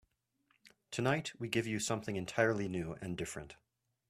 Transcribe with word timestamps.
Tonight 0.89 1.33
we 1.37 1.47
give 1.47 1.67
you 1.67 1.77
something 1.77 2.15
entirely 2.15 2.67
new 2.67 2.93
and 3.01 3.15
different. 3.15 3.55